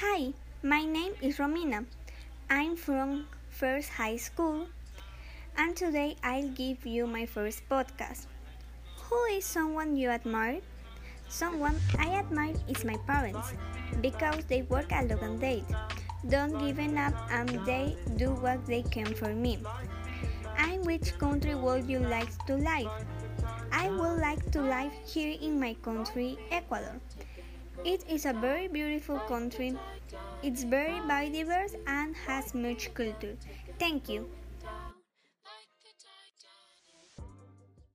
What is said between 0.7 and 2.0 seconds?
name is Romina.